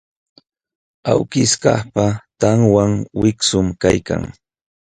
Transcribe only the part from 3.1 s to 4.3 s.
wiksum kaykan.